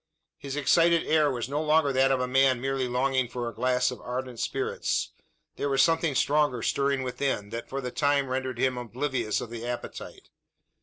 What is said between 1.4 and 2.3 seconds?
no longer that of a